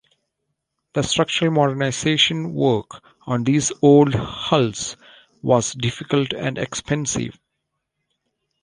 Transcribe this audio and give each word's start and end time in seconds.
The 0.93 1.03
structural 1.03 1.51
modernisation 1.51 2.53
work 2.53 3.03
on 3.27 3.43
these 3.43 3.71
old 3.83 4.15
hulls 4.15 4.97
was 5.43 5.73
difficult 5.73 6.33
and 6.33 6.57
expensive. 6.57 7.37